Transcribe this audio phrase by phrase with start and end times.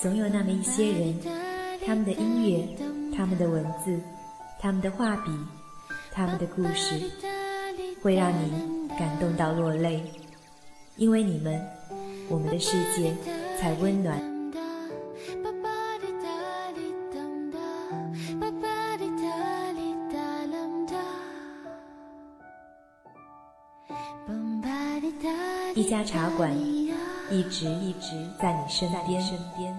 [0.00, 1.18] 总有那么一些人，
[1.84, 2.68] 他们的音乐，
[3.16, 4.00] 他们的文字，
[4.60, 5.30] 他们的画笔，
[6.12, 7.10] 他们的故事，
[8.00, 10.02] 会让你感动到落泪。
[10.96, 11.60] 因为你们，
[12.28, 13.12] 我们的世界
[13.58, 14.27] 才温暖。
[25.88, 26.54] 家茶馆，
[27.30, 28.86] 一直一直在你身
[29.56, 29.74] 边。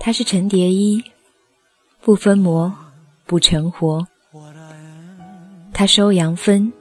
[0.00, 1.04] 他是陈蝶衣，
[2.00, 2.74] 不分魔，
[3.26, 4.04] 不成活。
[5.72, 6.72] 他收洋分，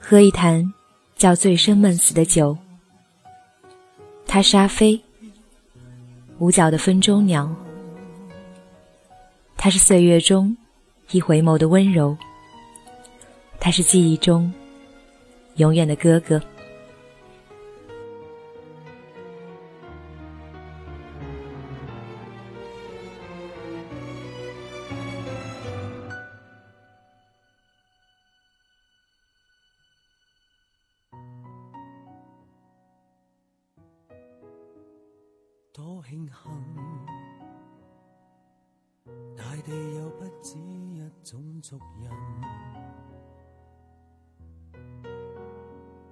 [0.00, 0.74] 喝一坛
[1.14, 2.58] 叫醉生梦死的酒。
[4.32, 4.98] 他是阿飞，
[6.38, 7.54] 五角的分钟鸟。
[9.58, 10.56] 他是岁月中
[11.10, 12.16] 一回眸的温柔。
[13.60, 14.50] 他是记忆中
[15.56, 16.40] 永远的哥哥。
[35.82, 36.32] 多庆幸，
[39.36, 42.08] 大地有不止一种族人。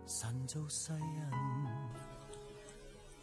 [0.09, 1.01] 神造世人，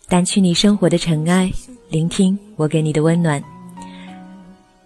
[0.08, 1.52] 掸去你生活的尘埃，
[1.90, 3.44] 聆听我给你的温暖。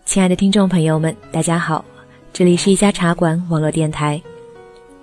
[0.04, 1.86] 亲爱的听众朋友们，大家好，
[2.34, 4.20] 这里是一家茶馆网络电台，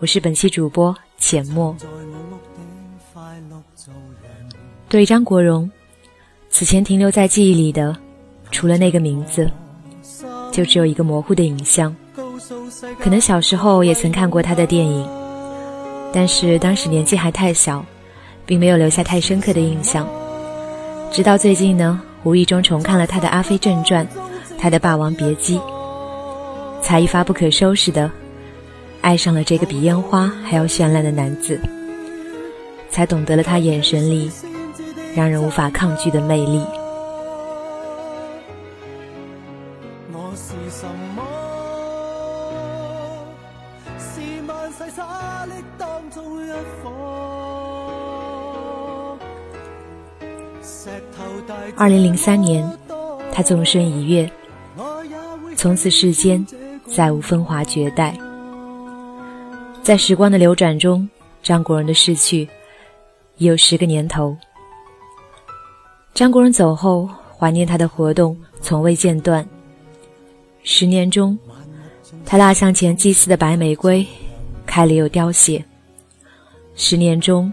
[0.00, 1.76] 我是本期主播浅墨。
[4.88, 5.70] 对张国荣。
[6.58, 7.96] 此前停留在记忆里的，
[8.50, 9.48] 除了那个名字，
[10.50, 11.94] 就只有一个模糊的影像。
[12.98, 15.08] 可能小时候也曾看过他的电影，
[16.12, 17.86] 但是当时年纪还太小，
[18.44, 20.04] 并没有留下太深刻的印象。
[21.12, 24.04] 直到最近呢，无意中重看了他的《阿飞正传》，
[24.58, 25.58] 他的《霸王别姬》，
[26.82, 28.10] 才一发不可收拾的
[29.00, 31.60] 爱上了这个比烟花还要绚烂的男子，
[32.90, 34.28] 才懂得了他眼神里。
[35.18, 36.64] 让人无法抗拒的魅力。
[51.76, 52.64] 二零零三年，
[53.32, 54.30] 他纵身一跃，
[55.56, 56.46] 从此世间
[56.86, 58.16] 再无风华绝代。
[59.82, 61.08] 在时光的流转中，
[61.42, 62.48] 张国荣的逝去
[63.38, 64.36] 已有十个年头。
[66.18, 67.08] 张国荣走后，
[67.38, 69.48] 怀念他的活动从未间断。
[70.64, 71.38] 十年中，
[72.26, 74.04] 他蜡像前祭祀的白玫瑰
[74.66, 75.62] 开了又凋谢；
[76.74, 77.52] 十年中，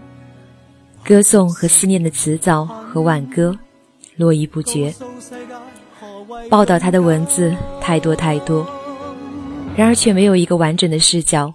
[1.04, 3.56] 歌颂和思念的词藻和挽歌
[4.16, 4.92] 络绎不绝。
[6.50, 8.66] 报道他的文字太多太多，
[9.76, 11.54] 然而却没有一个完整的视角，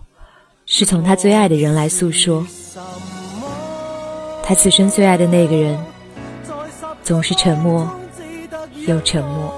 [0.65, 2.47] 是从他最爱的人来诉说。
[4.41, 5.77] 他此生最爱的那个人。
[7.03, 7.89] 总是沉默，
[8.87, 9.53] 又沉默，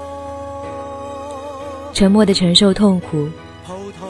[1.92, 3.28] 沉默的承受痛苦，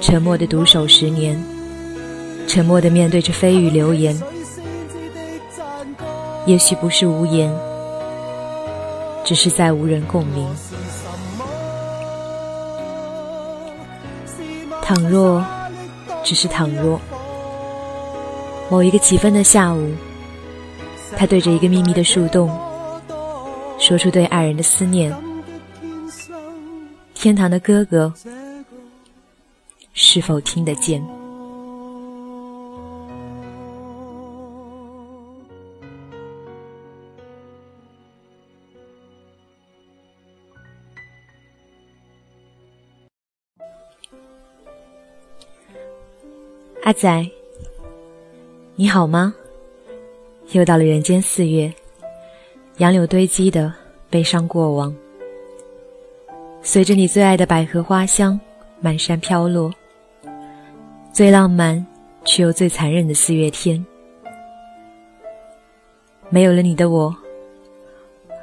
[0.00, 1.42] 沉默的独守十年，
[2.46, 4.18] 沉默的面对着蜚语流言。
[6.46, 7.52] 也许不是无言，
[9.24, 10.48] 只是再无人共鸣。
[14.80, 15.44] 倘若，
[16.22, 17.00] 只是倘若，
[18.70, 19.92] 某一个起风的下午，
[21.16, 22.50] 他对着一个秘密的树洞。
[23.86, 25.14] 说出对爱人的思念，
[27.12, 28.10] 天堂的哥哥
[29.92, 31.06] 是否听得见？
[46.84, 47.30] 阿仔，
[48.76, 49.34] 你好吗？
[50.52, 51.70] 又到了人间四月。
[52.78, 53.72] 杨柳堆积的
[54.10, 54.92] 悲伤过往，
[56.60, 58.38] 随着你最爱的百合花香
[58.80, 59.72] 满山飘落。
[61.12, 61.86] 最浪漫
[62.24, 63.84] 却又最残忍的四月天，
[66.28, 67.14] 没有了你的我，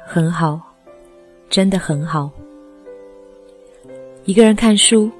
[0.06, 0.58] 很好，
[1.50, 2.30] 真的很好。
[4.24, 5.10] 一个人看书，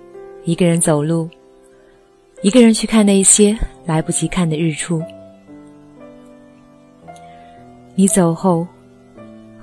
[0.44, 1.29] 一个人走路，
[2.41, 3.55] 一个人去看那些
[3.85, 5.03] 来不及看的日出。
[7.94, 8.67] 你走后，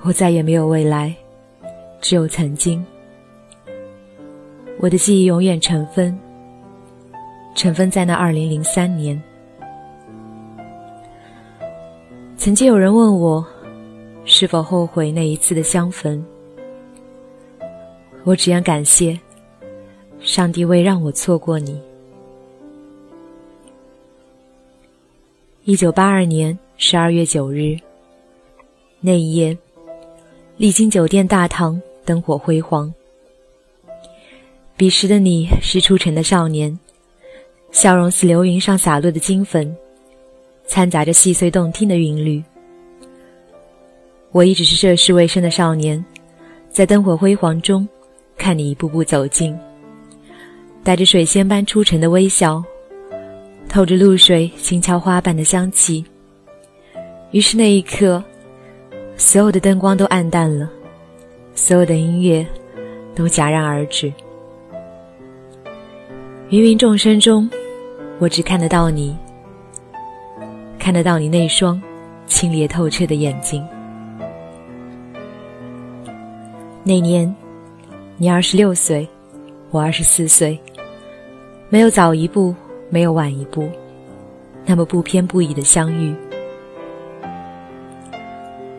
[0.02, 1.14] 我再也没有未来，
[2.00, 2.84] 只有曾经。
[4.78, 6.18] 我的记忆永远尘封，
[7.54, 9.20] 尘封在那二零零三年。
[12.38, 13.46] 曾经有人问我，
[14.24, 16.24] 是否后悔那一次的相逢？
[18.24, 19.18] 我只愿感谢
[20.20, 21.78] 上帝未让我错过你。
[25.64, 27.76] 一九八二年十二月九日。
[29.02, 29.56] 那一夜，
[30.60, 32.92] 丽晶酒店大堂灯火辉煌。
[34.76, 36.78] 彼时的你是初晨的少年，
[37.72, 39.74] 笑容似流云上洒落的金粉，
[40.66, 42.44] 掺杂着细碎动听的韵律。
[44.32, 46.04] 我一直是涉世未深的少年，
[46.68, 47.88] 在灯火辉煌中，
[48.36, 49.58] 看你一步步走近，
[50.84, 52.62] 带着水仙般出尘的微笑，
[53.66, 56.04] 透着露水轻敲花瓣的香气。
[57.30, 58.22] 于是那一刻。
[59.20, 60.66] 所有的灯光都暗淡了，
[61.54, 62.44] 所有的音乐
[63.14, 64.10] 都戛然而止。
[66.48, 67.48] 芸芸众生中，
[68.18, 69.14] 我只看得到你，
[70.78, 71.80] 看得到你那双
[72.26, 73.62] 清冽透彻的眼睛。
[76.82, 77.32] 那年，
[78.16, 79.06] 你二十六岁，
[79.70, 80.58] 我二十四岁，
[81.68, 82.54] 没有早一步，
[82.88, 83.68] 没有晚一步，
[84.64, 86.16] 那么不偏不倚的相遇。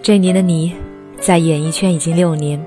[0.04, 0.74] 这一年的你，
[1.20, 2.60] 在演艺圈已经六年，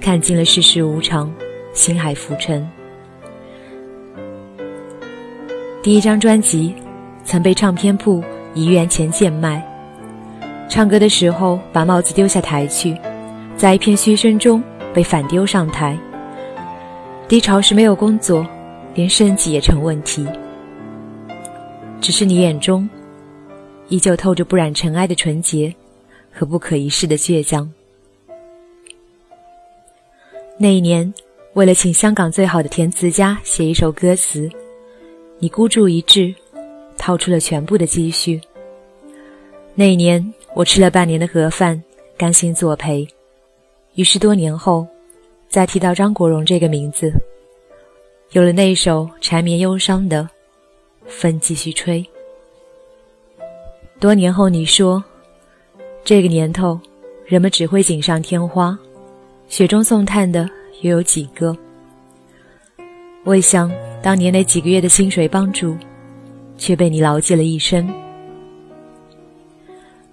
[0.00, 1.32] 看尽了世事无常，
[1.72, 2.68] 心海浮沉。
[5.80, 6.74] 第一张专辑
[7.24, 8.20] 曾被唱片铺
[8.52, 9.64] 一元钱贱卖，
[10.68, 12.96] 唱歌的时候把帽子丢下台去，
[13.56, 14.60] 在一片嘘声中
[14.92, 15.96] 被反丢上台。
[17.28, 18.44] 低潮时没有工作，
[18.92, 20.26] 连生计也成问题。
[22.00, 22.90] 只是你眼中，
[23.88, 25.72] 依旧透着不染尘埃的纯洁。
[26.32, 27.70] 和不可一世的倔强。
[30.56, 31.12] 那一年，
[31.54, 34.50] 为了请香港最好的填词家写一首歌词，
[35.38, 36.34] 你孤注一掷，
[36.98, 38.40] 掏出了全部的积蓄。
[39.74, 41.82] 那一年，我吃了半年的盒饭，
[42.18, 43.08] 甘心作陪。
[43.94, 44.86] 于是多年后，
[45.48, 47.10] 再提到张国荣这个名字，
[48.32, 50.22] 有了那一首缠绵忧伤的
[51.06, 52.02] 《风继续吹》。
[53.98, 55.02] 多年后，你说。
[56.02, 56.78] 这个年头，
[57.24, 58.76] 人们只会锦上添花，
[59.48, 60.48] 雪中送炭的
[60.82, 61.56] 又有几个？
[63.24, 63.70] 未想
[64.02, 65.76] 当年那几个月的薪水帮助，
[66.56, 67.88] 却被你牢记了一生。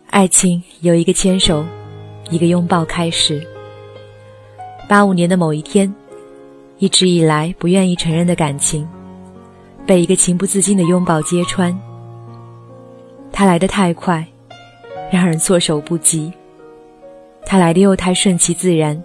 [0.10, 1.66] 爱情由一个牵手，
[2.30, 3.46] 一个拥抱开始。
[4.88, 5.92] 八五年的某一天，
[6.78, 8.88] 一直以来不愿意承认的感情，
[9.86, 11.76] 被一个情不自禁的拥抱揭穿。
[13.32, 14.26] 它来得太快。
[15.12, 16.32] 让人措手不及，
[17.46, 19.02] 他来的又太顺其自然，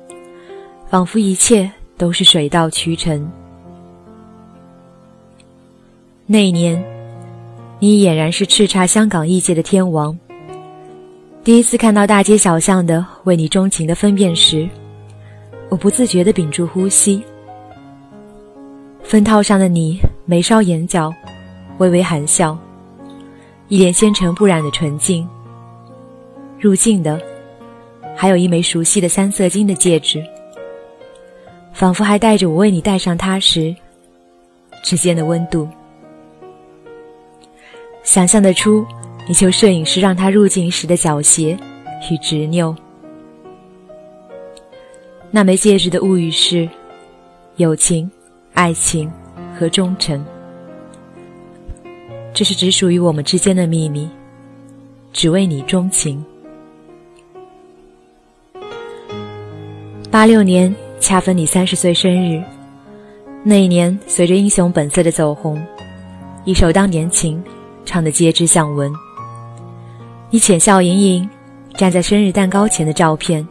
[0.91, 3.31] 仿佛一切都是水到渠成。
[6.27, 6.83] 那一年，
[7.79, 10.19] 你俨然是叱咤香港艺界的天王。
[11.45, 14.69] 第一次看到大街小巷的为你钟情的分辨时，
[15.69, 17.23] 我不自觉地屏住呼吸。
[19.03, 21.13] 分套上的你，眉梢眼角
[21.79, 22.57] 微微含笑，
[23.69, 25.29] 一脸纤尘不染的纯净。
[26.63, 27.21] 入镜的，
[28.15, 30.25] 还有一枚熟悉的三色金的戒指，
[31.73, 33.75] 仿佛还带着我为你戴上它时
[34.81, 35.69] 之间的温度。
[38.05, 38.87] 想象得出，
[39.27, 41.59] 你求摄影师让他入镜时的狡黠
[42.09, 42.73] 与执拗。
[45.33, 46.69] 那枚戒指的物语是
[47.57, 48.09] 友情、
[48.55, 49.11] 爱情
[49.59, 50.25] 和忠诚，
[52.33, 54.09] 这是只属于我们之间的秘密，
[55.13, 56.25] 只为你钟情。
[60.13, 62.45] 八六年恰逢你三十岁生日，
[63.43, 65.59] 那一年随着《英雄本色》的走红，
[66.45, 67.43] 一首《当年情》
[67.87, 68.93] 唱得皆知巷闻。
[70.29, 71.27] 你浅笑盈盈
[71.79, 73.49] 站在生日蛋糕前的照片，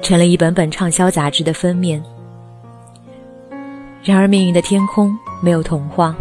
[0.00, 2.02] 成了一本本畅销杂志的封面。
[4.02, 6.16] 然而命运的天空没有童话，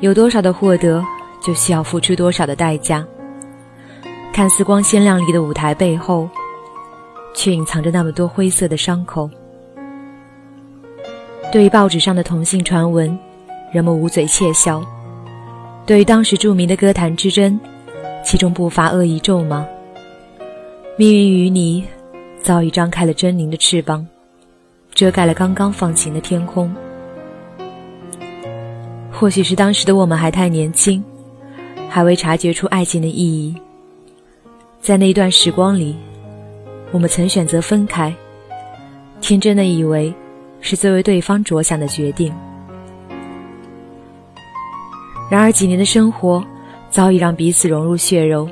[0.00, 1.00] 有多少的获得，
[1.40, 3.06] 就需要付出多少的代价。
[4.32, 6.28] 看似光鲜亮丽的舞台背后。
[7.36, 9.30] 却隐藏着那么多灰色的伤口。
[11.52, 13.16] 对于报纸上的同性传闻，
[13.70, 14.82] 人们捂嘴窃笑；
[15.86, 17.60] 对于当时著名的歌坛之争，
[18.24, 19.64] 其中不乏恶意咒骂。
[20.96, 21.84] 命运与你
[22.42, 24.04] 早已张开了狰狞的翅膀，
[24.92, 26.74] 遮盖了刚刚放晴的天空。
[29.12, 31.02] 或许是当时的我们还太年轻，
[31.88, 33.54] 还未察觉出爱情的意义。
[34.80, 35.96] 在那段时光里，
[36.92, 38.14] 我们曾选择分开，
[39.20, 40.14] 天真的以为
[40.60, 42.32] 是最为对方着想的决定。
[45.28, 46.42] 然而几年的生活
[46.88, 48.48] 早已让彼此融入血肉，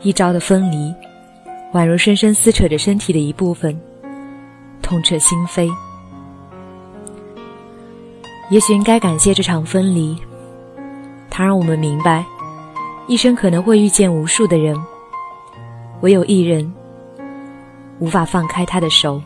[0.00, 0.94] 一朝的分离，
[1.72, 3.78] 宛如深深撕扯着身体的一部分，
[4.80, 5.70] 痛彻心扉。
[8.48, 10.16] 也许应该感谢这场分离，
[11.28, 12.24] 它让我们明白，
[13.06, 14.74] 一生可能会遇见无数的人，
[16.00, 16.72] 唯有一人
[17.98, 19.20] 无法放开他的手。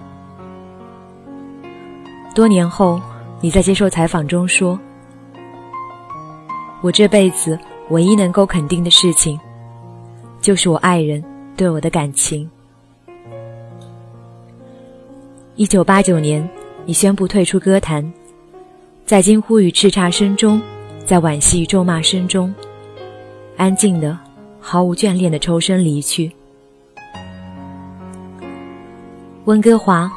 [2.34, 3.00] 多年后，
[3.40, 4.78] 你在接受采访中说
[6.80, 7.58] ：“我这辈子
[7.88, 9.38] 唯一能够肯定的事情，
[10.40, 11.22] 就是我爱人
[11.56, 12.48] 对我的感情。”
[15.56, 16.48] 一九八九年，
[16.86, 18.10] 你宣布退出歌坛。
[19.04, 20.62] 在惊呼与叱咤声中，
[21.04, 22.54] 在惋惜与咒骂声中，
[23.56, 24.16] 安静的、
[24.60, 26.30] 毫无眷恋的抽身离去。
[29.50, 30.08] 温哥华，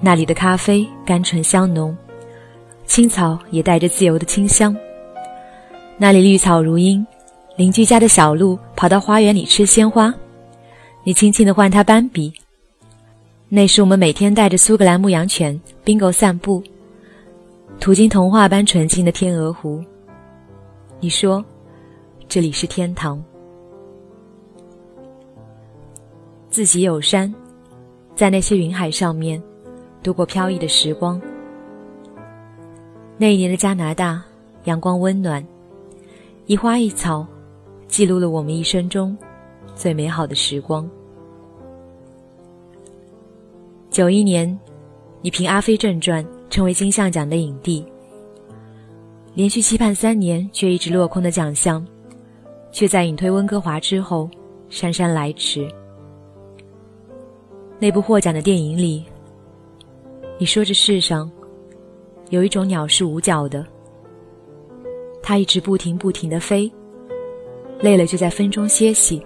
[0.00, 1.94] 那里的咖啡甘醇香浓，
[2.86, 4.74] 青草也带着自由的清香。
[5.98, 7.06] 那里绿草如茵，
[7.56, 10.14] 邻居家的小鹿跑到花园里吃鲜花，
[11.04, 12.32] 你轻轻的唤它斑比。
[13.50, 16.62] 那时我们每天带着苏格兰牧羊犬 Bingo 散步。
[17.78, 19.84] 途经童话般纯净的天鹅湖，
[20.98, 21.44] 你说
[22.26, 23.22] 这里是天堂。
[26.48, 27.34] 自己有山，
[28.16, 29.40] 在那些云海上面
[30.02, 31.20] 度过飘逸的时光。
[33.16, 34.20] 那一年的加拿大，
[34.64, 35.46] 阳光温暖，
[36.46, 37.24] 一花一草，
[37.86, 39.16] 记录了我们一生中
[39.76, 40.90] 最美好的时光。
[43.90, 44.58] 九一年，
[45.22, 46.24] 你凭《阿飞正传》。
[46.48, 47.84] 成为金像奖的影帝，
[49.34, 51.84] 连续期盼三年却一直落空的奖项，
[52.70, 54.30] 却在隐退温哥华之后
[54.70, 55.68] 姗姗来迟。
[57.78, 59.04] 那部获奖的电影里，
[60.38, 61.30] 你说这世上
[62.30, 63.66] 有一种鸟是无脚的，
[65.22, 66.72] 它一直不停不停的飞，
[67.80, 69.24] 累了就在风中歇息。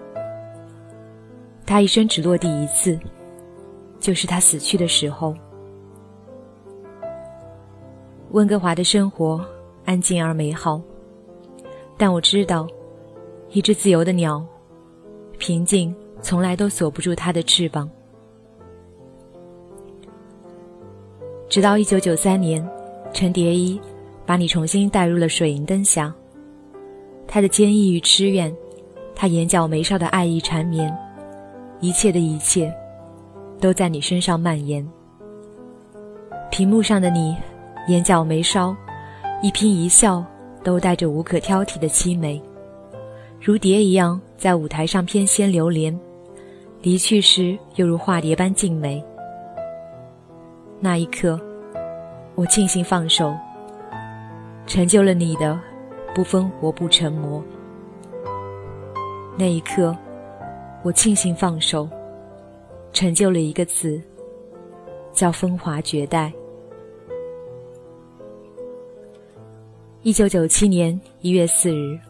[1.64, 2.99] 它一生只落地一次，
[4.00, 5.33] 就是它死去的时候。
[8.33, 9.45] 温哥华的生活
[9.85, 10.83] 安静而美好，
[11.97, 12.66] 但我知道，
[13.50, 14.45] 一只自由的鸟，
[15.38, 17.88] 平静从来都锁不住它的翅膀。
[21.50, 22.64] 直到一九九三年，
[23.12, 23.78] 陈蝶衣
[24.25, 26.14] 把你重新带入了水银灯下，
[27.26, 28.54] 他的坚毅与痴怨，
[29.16, 30.97] 他眼角眉梢的爱意缠绵，
[31.80, 32.73] 一切的一切，
[33.61, 34.88] 都在你身上蔓延。
[36.52, 37.37] 屏幕上的你。
[37.88, 38.76] 眼角眉梢，
[39.42, 40.25] 一颦一笑
[40.62, 42.40] 都带着无可挑剔的凄美，
[43.40, 45.99] 如蝶一样在舞台上翩跹流连，
[46.83, 49.02] 离去时又如化蝶般静美。
[50.82, 51.38] 那一刻，
[52.34, 53.37] 我庆幸放手，
[54.66, 55.60] 成就了你的
[56.14, 57.44] 不疯活不成魔。
[59.37, 59.94] 那一刻，
[60.82, 61.87] 我庆幸放手，
[62.94, 64.00] 成就了一个字，
[65.12, 66.32] 叫风华绝代。
[70.00, 72.00] 一九九七年一月四日，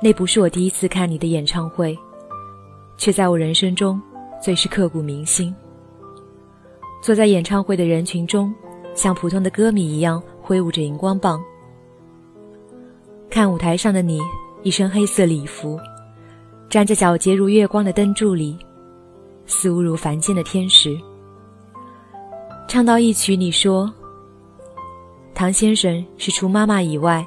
[0.00, 1.98] 那不是我第一次看你的演唱会，
[2.96, 4.00] 却在我人生中
[4.40, 5.52] 最是刻骨铭心。
[7.04, 8.50] 坐在演唱会的人群中，
[8.94, 11.38] 像普通的歌迷一样挥舞着荧光棒。
[13.28, 14.22] 看舞台上的你，
[14.62, 15.78] 一身黑色礼服，
[16.70, 18.56] 站在皎洁如月光的灯柱里，
[19.44, 20.98] 似侮如凡间的天使。
[22.66, 23.92] 唱到一曲，你说。
[25.34, 27.22] 唐先生是除妈妈以外，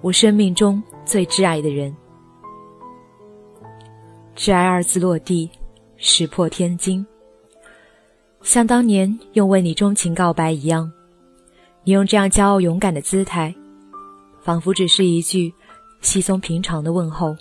[0.00, 1.96] 我生命中最挚爱的人。
[4.34, 5.48] 挚爱二字落地，
[5.96, 7.06] 石破天惊。
[8.46, 10.90] 像当年用为你钟情告白一样，
[11.82, 13.52] 你用这样骄傲勇敢的姿态，
[14.40, 15.52] 仿佛只是一句
[16.00, 17.36] 稀松平常的问候，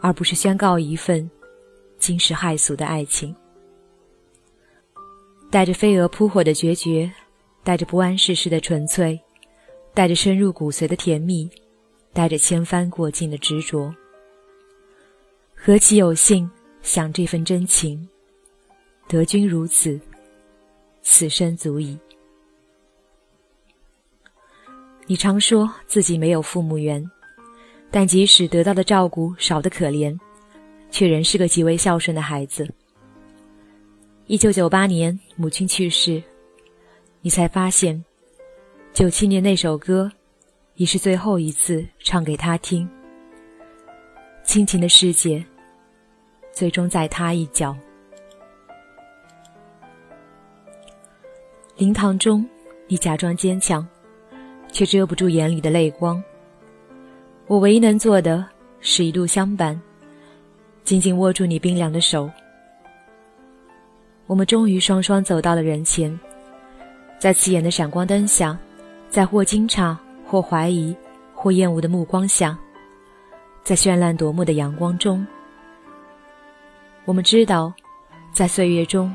[0.00, 1.30] 而不是宣告一份
[1.98, 3.36] 惊世骇俗的爱情。
[5.50, 7.12] 带着飞蛾扑火的决绝。
[7.62, 9.18] 带着不谙世事的纯粹，
[9.94, 11.48] 带着深入骨髓的甜蜜，
[12.12, 13.90] 带着千帆过尽的执着。
[15.54, 16.50] 何其有幸
[16.82, 18.06] 享这份真情，
[19.08, 19.98] 得君如此，
[21.04, 21.96] 此生足矣。
[25.06, 27.08] 你常说自己没有父母缘，
[27.90, 30.18] 但即使得到的照顾少得可怜，
[30.90, 32.66] 却仍是个极为孝顺的孩子。
[34.26, 36.22] 一九九八年母亲去世，
[37.20, 38.02] 你才发现，
[38.94, 40.10] 九七年那首歌，
[40.76, 42.88] 已是最后一次唱给他听。
[44.42, 45.44] 亲情的世界，
[46.50, 47.76] 最终在他一角。
[51.76, 52.46] 灵堂中，
[52.86, 53.84] 你假装坚强，
[54.70, 56.22] 却遮不住眼里的泪光。
[57.48, 58.46] 我唯一能做的，
[58.78, 59.80] 是一路相伴，
[60.84, 62.30] 紧紧握住你冰凉的手。
[64.28, 66.16] 我们终于双双走到了人前，
[67.18, 68.56] 在刺眼的闪光灯下，
[69.10, 70.94] 在或惊诧、或怀疑、
[71.34, 72.56] 或厌恶的目光下，
[73.64, 75.26] 在绚烂夺目的阳光中，
[77.04, 77.74] 我们知道，
[78.32, 79.12] 在岁月中，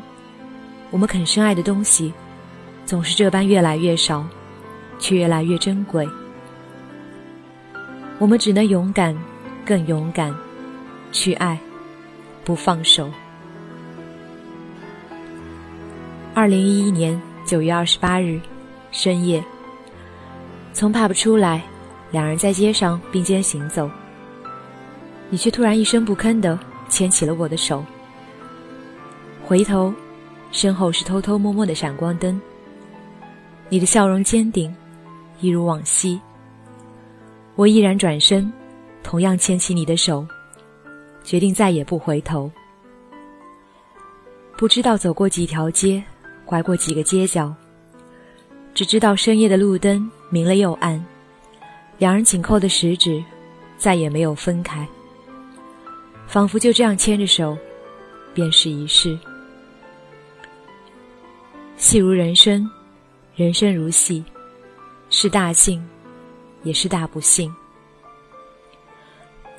[0.91, 2.13] 我们肯深爱的东西，
[2.89, 4.25] 总是这般越来越少，
[4.98, 6.10] 却越来越珍贵。
[8.17, 9.15] 我们只能勇敢，
[9.63, 10.36] 更勇敢，
[11.12, 11.55] 去爱，
[12.43, 13.08] 不放手。
[16.34, 18.41] 二零一一年九月二十八日
[18.91, 19.43] 深夜，
[20.74, 21.62] 从 pub 出来，
[22.10, 23.88] 两人在街上并肩行走。
[25.29, 27.86] 你却突然一声不吭的牵起了我的手。
[29.46, 29.93] 回头，
[30.51, 32.41] 身后是偷偷摸摸的闪光灯。
[33.69, 34.75] 你的笑容坚定，
[35.39, 36.19] 一如往昔。
[37.55, 38.51] 我毅然转身，
[39.03, 40.25] 同样牵起你的手，
[41.23, 42.51] 决定再也不回头。
[44.57, 46.03] 不知道走过几条街。
[46.45, 47.53] 拐过几个街角，
[48.73, 51.05] 只知道深夜的路灯明了又暗，
[51.99, 53.23] 两人紧扣的食指
[53.77, 54.88] 再也没有分开，
[56.25, 57.55] 仿佛就这样牵着手，
[58.33, 59.15] 便是一世。
[61.77, 62.67] 戏如人生，
[63.39, 64.22] 人生如戏，
[65.10, 65.81] 是大幸，
[66.63, 67.50] 也是大不幸。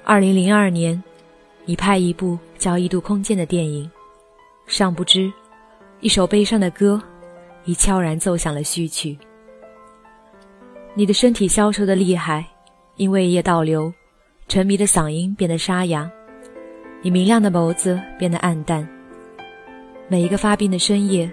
[0.05, 1.03] 二零零二年，
[1.65, 3.91] 你拍一部叫《异度空间》的电影，
[4.67, 5.33] 尚不知。
[6.01, 7.03] 一首悲伤的歌，
[7.65, 9.19] 已悄然奏响了序曲。
[10.93, 12.45] 你的身体消瘦的厉害，
[12.97, 13.91] 因为夜倒流，
[14.47, 16.07] 沉迷的嗓音变得沙哑，
[17.01, 18.87] 你明亮的眸子变得暗淡。
[20.07, 21.33] 每一个发病的深夜，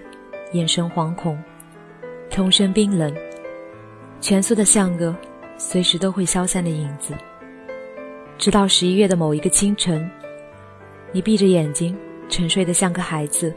[0.54, 1.38] 眼神惶恐，
[2.30, 3.12] 通身冰冷，
[4.20, 5.14] 蜷缩的像个
[5.56, 7.12] 随时都会消散的影子。
[8.38, 10.08] 直到十一月的某一个清晨，
[11.10, 11.96] 你闭着眼睛，
[12.28, 13.52] 沉睡得像个孩子。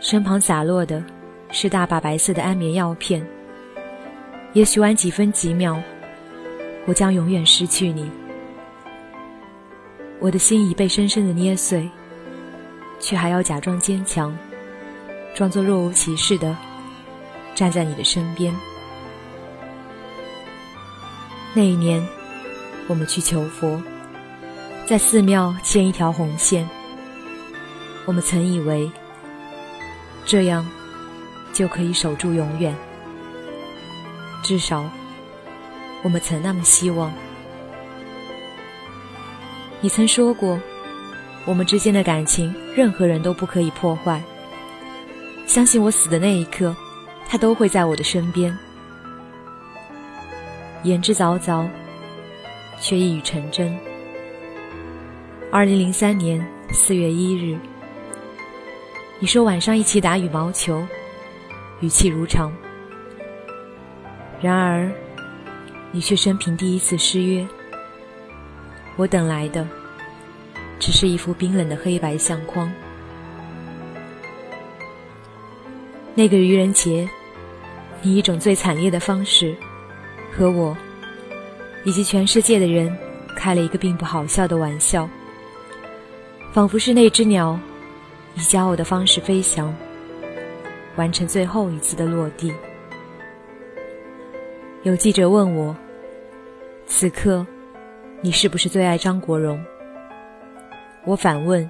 [0.00, 1.04] 身旁洒落的，
[1.50, 3.24] 是大把白色的安眠药片。
[4.54, 5.80] 也许晚几分几秒，
[6.86, 8.10] 我将永远失去你。
[10.18, 11.88] 我的心已被深深的捏碎，
[12.98, 14.36] 却还要假装坚强，
[15.34, 16.56] 装作若无其事的
[17.60, 18.56] 站在你的身边。
[21.52, 22.02] 那一年，
[22.86, 23.78] 我们去求佛，
[24.86, 26.66] 在寺庙牵一条红线。
[28.06, 28.90] 我们曾以为。
[30.24, 30.66] 这样，
[31.52, 32.74] 就可以守住永远。
[34.42, 34.88] 至少，
[36.02, 37.12] 我们曾那么希望。
[39.82, 40.58] 你曾说过，
[41.44, 44.22] 我们之间的感情，任何人都不可以破坏。
[45.46, 46.74] 相信我死的那一刻，
[47.30, 48.58] 他都会在我的身边。
[50.82, 51.68] 言之凿凿，
[52.80, 53.78] 却一语成真。
[55.52, 57.56] 二零零三年四月一日。
[59.20, 60.84] 你说晚上一起打羽毛球，
[61.78, 62.52] 语气如常。
[64.40, 64.90] 然而，
[65.92, 67.46] 你却生平第一次失约。
[68.96, 69.64] 我等来的，
[70.80, 72.72] 只是一副冰冷的黑白相框。
[76.12, 77.08] 那个愚人节，
[78.02, 79.54] 以一种最惨烈的方式，
[80.32, 80.76] 和我，
[81.84, 82.96] 以及全世界的人，
[83.36, 85.08] 开了一个并不好笑的玩笑，
[86.52, 87.58] 仿佛是那只鸟。
[88.36, 89.74] 以骄傲的方式飞翔，
[90.94, 92.54] 完成最后一次的落地。
[94.84, 95.76] 有记者问我
[96.86, 97.44] ：“此刻，
[98.20, 99.60] 你是不是最爱张国荣？”
[101.04, 101.68] 我反问：“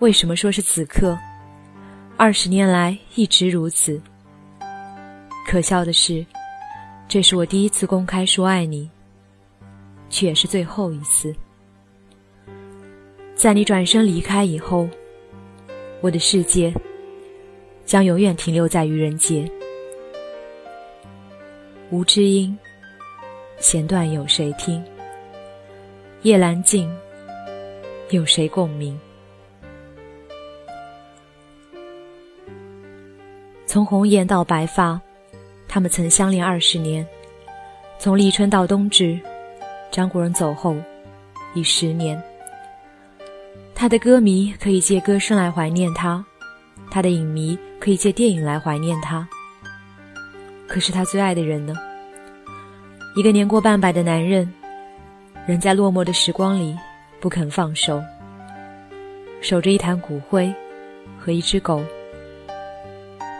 [0.00, 1.18] 为什么说是此刻？
[2.16, 4.00] 二十年来一直如此。
[5.46, 6.24] 可笑的是，
[7.08, 8.90] 这是我第一次公开说爱你，
[10.10, 11.34] 却也是最后一次。
[13.34, 14.88] 在你转身离开以后。”
[16.02, 16.72] 我的世界
[17.86, 19.50] 将永远停留在愚人节。
[21.90, 22.56] 无知音，
[23.58, 24.84] 弦断有谁听？
[26.22, 26.94] 夜阑静，
[28.10, 28.96] 有谁共鸣？
[33.66, 35.00] 从红颜到白发，
[35.76, 37.04] 他们曾相恋二十年；
[37.98, 39.20] 从立春到冬至，
[39.90, 40.74] 张国荣走后
[41.52, 42.18] 已十年。
[43.74, 46.24] 他的歌迷可以借歌声来怀念他，
[46.90, 49.28] 他的影迷可以借电影来怀念他。
[50.66, 51.74] 可是他最爱的人呢？
[53.14, 54.50] 一个年过半百的男人，
[55.46, 56.74] 仍在落寞的时光里
[57.20, 58.02] 不肯放手，
[59.42, 60.50] 守着一坛骨灰
[61.18, 61.84] 和一只狗，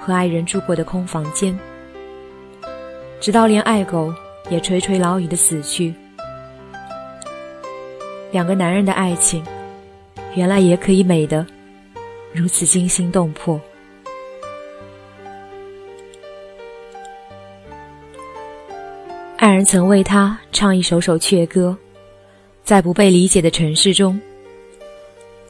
[0.02, 1.58] 和爱人住过的空房间，
[3.26, 4.14] 直到连爱狗
[4.50, 5.92] 也垂垂老矣的死去。
[8.30, 9.44] 两个男人的爱情，
[10.36, 11.44] 原来也可以美得
[12.32, 13.60] 如此惊心动魄。
[19.38, 21.76] 爱人曾为他唱一首首阙歌，
[22.62, 24.20] 在不被理解的城市中，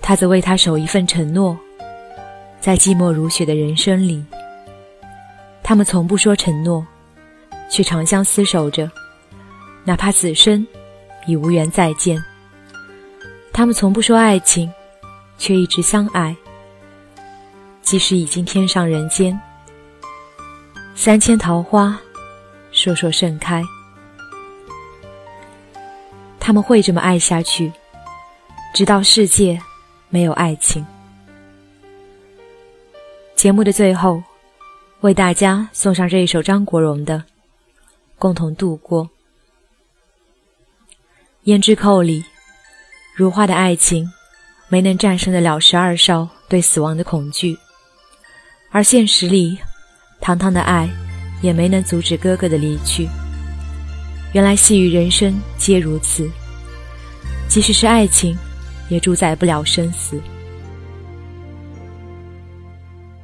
[0.01, 1.55] 他则为他守一份承诺，
[2.59, 4.25] 在寂寞如雪的人生里，
[5.63, 6.83] 他们从不说承诺，
[7.71, 8.91] 却长相厮守着，
[9.85, 10.67] 哪怕此生
[11.27, 12.23] 已无缘再见。
[13.53, 14.71] 他们从不说爱情，
[15.39, 16.37] 却一直相爱，
[17.83, 19.39] 即使已经天上人间，
[20.95, 21.99] 三千桃花，
[22.73, 23.63] 烁烁盛开。
[26.39, 27.73] 他们会这么爱下去，
[28.73, 29.61] 直到世界
[30.09, 30.87] 没有爱情。
[33.35, 34.23] 节目的最后，
[35.01, 37.19] 为大家送上这一首张国荣的
[38.19, 39.05] 《共同度过》。
[41.45, 42.25] 胭脂扣里，
[43.15, 44.11] 如花的爱情，
[44.69, 47.55] 没能战胜得了十二少对死亡的恐惧；
[48.71, 49.59] 而现实里，
[50.21, 50.89] 堂堂的爱，
[51.43, 53.09] 也没能阻止哥哥的离去。
[54.33, 56.29] 原来细雨人生皆如此，
[57.49, 58.37] 即使是爱情，
[58.89, 60.21] 也主宰不了生死。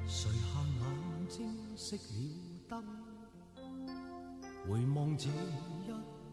[0.07, 1.45] 垂下眼睛，
[1.77, 1.99] 熄了
[2.69, 2.85] 灯，
[4.69, 5.31] 回望这一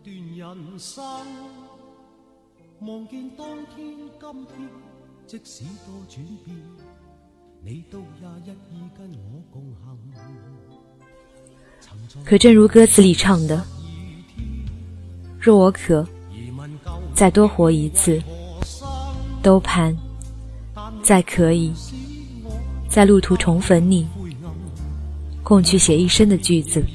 [0.04, 1.04] 段人生，
[2.82, 4.70] 望见当天今天，
[5.26, 6.56] 即使多转变，
[7.64, 9.98] 你都也一意跟我共行。
[12.24, 13.66] 可正如歌词里唱的。
[15.40, 16.06] 若我可
[17.16, 18.22] 再多活一次，
[19.42, 19.98] 都盼
[21.02, 21.74] 再可以
[22.88, 24.08] 在路途重逢你，
[25.44, 26.86] 共去写一生的句子。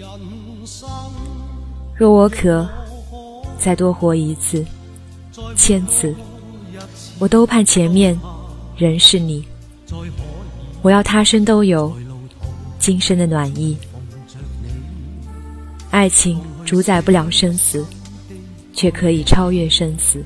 [1.96, 2.68] 若我可
[3.58, 4.64] 再多活一次，
[5.56, 6.14] 千次，
[7.18, 8.18] 我都盼前面
[8.76, 9.44] 仍是你。
[10.82, 11.94] 我要他生都有
[12.78, 13.76] 今生的暖意。
[15.90, 17.84] 爱情主宰不了生死。
[18.76, 20.20] 却可以超越生死。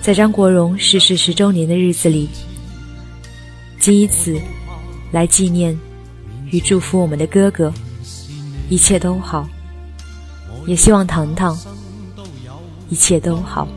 [0.00, 2.28] 在张国荣逝世十周年的日子里，
[3.80, 4.40] 仅以此
[5.10, 5.76] 来纪念
[6.52, 7.74] 与祝福我们的哥哥，
[8.68, 9.46] 一切都好。
[10.66, 11.56] 也希望糖糖
[12.88, 13.68] 一切都好。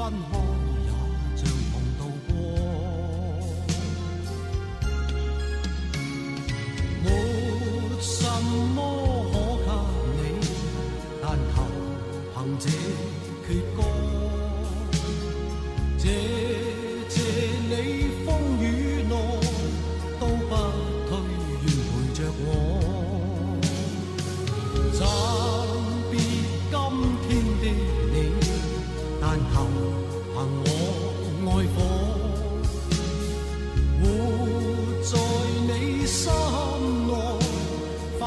[0.00, 0.59] 分开。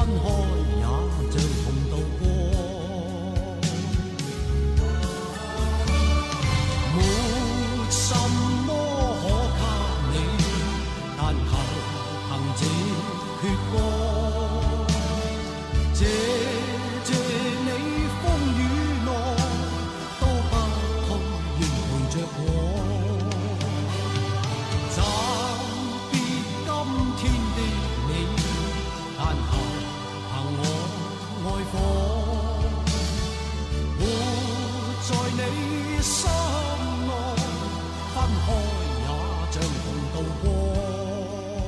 [0.04, 0.63] 分开。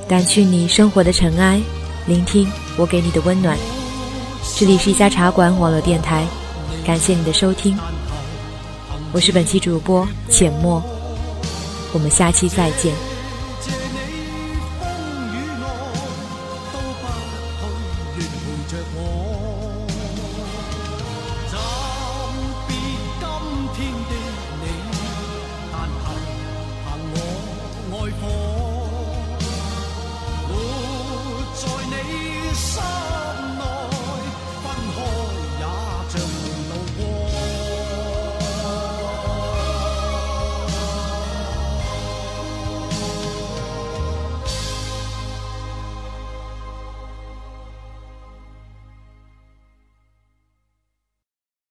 [0.07, 1.61] 掸去你生活的尘埃，
[2.05, 3.57] 聆听我给你的温暖。
[4.55, 6.25] 这里是一家茶馆网络电台，
[6.85, 7.77] 感谢你的收听，
[9.11, 10.81] 我是本期主播浅墨，
[11.91, 13.06] 我们下期再见。